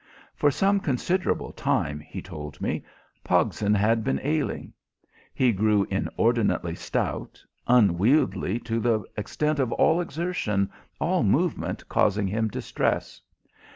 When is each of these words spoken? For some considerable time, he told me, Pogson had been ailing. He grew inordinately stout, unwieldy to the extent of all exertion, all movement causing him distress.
For 0.33 0.49
some 0.49 0.79
considerable 0.79 1.51
time, 1.51 1.99
he 1.99 2.23
told 2.23 2.59
me, 2.59 2.83
Pogson 3.23 3.75
had 3.75 4.03
been 4.03 4.19
ailing. 4.23 4.73
He 5.31 5.51
grew 5.51 5.85
inordinately 5.91 6.73
stout, 6.73 7.45
unwieldy 7.67 8.57
to 8.61 8.79
the 8.79 9.03
extent 9.15 9.59
of 9.59 9.71
all 9.73 10.01
exertion, 10.01 10.71
all 10.99 11.21
movement 11.21 11.87
causing 11.87 12.25
him 12.27 12.47
distress. 12.47 13.21